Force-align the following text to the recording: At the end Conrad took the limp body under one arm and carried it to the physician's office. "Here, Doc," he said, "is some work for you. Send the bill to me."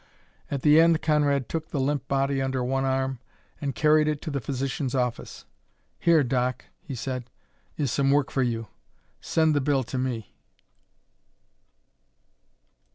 At 0.49 0.63
the 0.63 0.79
end 0.79 1.03
Conrad 1.03 1.47
took 1.47 1.69
the 1.69 1.79
limp 1.79 2.07
body 2.07 2.41
under 2.41 2.63
one 2.63 2.85
arm 2.85 3.19
and 3.61 3.75
carried 3.75 4.07
it 4.07 4.19
to 4.23 4.31
the 4.31 4.41
physician's 4.41 4.95
office. 4.95 5.45
"Here, 5.99 6.23
Doc," 6.23 6.65
he 6.81 6.95
said, 6.95 7.29
"is 7.77 7.91
some 7.91 8.09
work 8.09 8.31
for 8.31 8.41
you. 8.41 8.65
Send 9.19 9.53
the 9.53 9.61
bill 9.61 9.83
to 9.83 9.99
me." 9.99 10.33